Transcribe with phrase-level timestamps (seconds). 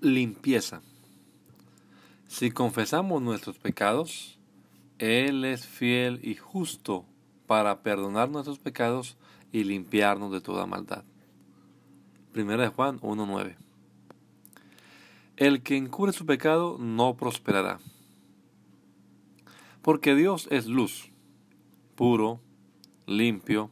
[0.00, 0.80] Limpieza.
[2.26, 4.38] Si confesamos nuestros pecados,
[4.98, 7.04] Él es fiel y justo
[7.46, 9.18] para perdonar nuestros pecados
[9.52, 11.04] y limpiarnos de toda maldad.
[12.32, 13.56] Primera de Juan 1.9.
[15.36, 17.78] El que encubre su pecado no prosperará.
[19.82, 21.10] Porque Dios es luz,
[21.94, 22.40] puro,
[23.06, 23.70] limpio.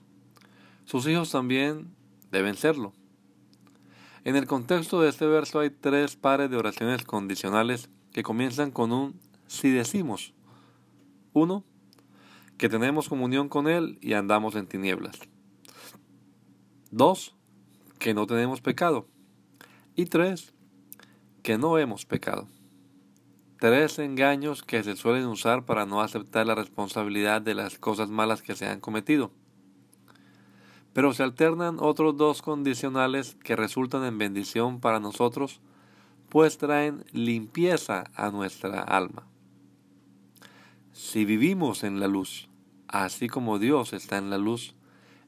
[0.84, 1.88] Sus hijos también
[2.30, 2.92] deben serlo.
[4.28, 8.92] En el contexto de este verso hay tres pares de oraciones condicionales que comienzan con
[8.92, 10.34] un si decimos.
[11.32, 11.64] Uno,
[12.58, 15.18] que tenemos comunión con Él y andamos en tinieblas.
[16.90, 17.36] Dos,
[17.98, 19.08] que no tenemos pecado.
[19.96, 20.52] Y tres,
[21.42, 22.48] que no hemos pecado.
[23.58, 28.42] Tres engaños que se suelen usar para no aceptar la responsabilidad de las cosas malas
[28.42, 29.32] que se han cometido
[30.98, 35.60] pero se alternan otros dos condicionales que resultan en bendición para nosotros,
[36.28, 39.24] pues traen limpieza a nuestra alma.
[40.92, 42.48] Si vivimos en la luz,
[42.88, 44.74] así como Dios está en la luz,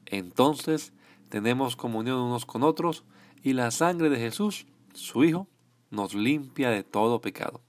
[0.06, 0.92] entonces
[1.28, 3.04] tenemos comunión unos con otros
[3.40, 5.46] y la sangre de Jesús, su Hijo,
[5.88, 7.60] nos limpia de todo pecado.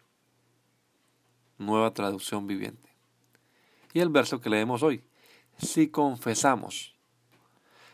[1.60, 2.90] Nueva traducción viviente.
[3.94, 5.04] Y el verso que leemos hoy,
[5.60, 6.96] si confesamos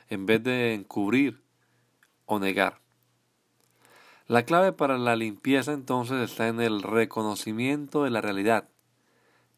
[0.10, 1.42] en vez de encubrir
[2.26, 2.82] o negar.
[4.28, 8.70] La clave para la limpieza entonces está en el reconocimiento de la realidad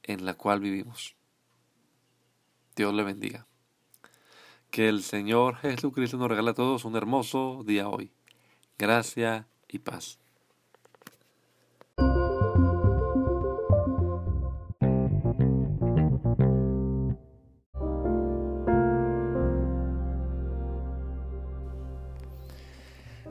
[0.03, 1.15] en la cual vivimos.
[2.75, 3.47] Dios le bendiga.
[4.69, 8.11] Que el Señor Jesucristo nos regale a todos un hermoso día hoy.
[8.77, 10.19] Gracia y paz.